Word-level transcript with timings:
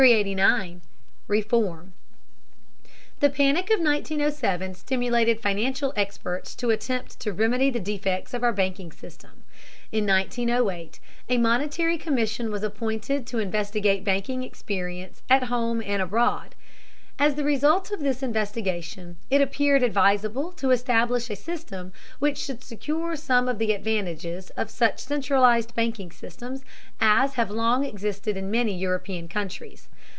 REFORM. 1.27 1.93
The 3.19 3.29
panic 3.29 3.65
of 3.69 3.79
1907 3.79 4.73
stimulated 4.73 5.39
financial 5.39 5.93
experts 5.95 6.55
to 6.55 6.71
attempt 6.71 7.19
to 7.19 7.31
remedy 7.31 7.69
the 7.69 7.79
defects 7.79 8.33
of 8.33 8.41
our 8.43 8.51
banking 8.51 8.91
system. 8.91 9.43
In 9.91 10.07
1908 10.07 10.99
a 11.29 11.37
monetary 11.37 11.99
commission 11.99 12.49
was 12.49 12.63
appointed 12.63 13.27
to 13.27 13.37
investigate 13.37 14.03
banking 14.03 14.41
experience 14.41 15.21
at 15.29 15.43
home 15.53 15.83
and 15.85 16.01
abroad. 16.01 16.55
As 17.19 17.35
the 17.35 17.43
result 17.43 17.91
of 17.91 17.99
this 17.99 18.23
investigation 18.23 19.17
it 19.29 19.41
appeared 19.41 19.83
advisable 19.83 20.51
to 20.53 20.71
establish 20.71 21.29
a 21.29 21.35
system 21.35 21.93
which 22.17 22.35
should 22.39 22.63
secure 22.63 23.15
some 23.15 23.47
of 23.47 23.59
the 23.59 23.73
advantages 23.73 24.49
of 24.51 24.71
such 24.71 24.99
centralized 25.01 25.75
banking 25.75 26.09
systems 26.09 26.63
as 26.99 27.35
have 27.35 27.51
long 27.51 27.85
existed 27.85 28.37
in 28.37 28.49
many 28.49 28.73
European 28.75 29.27
countries. 29.27 29.87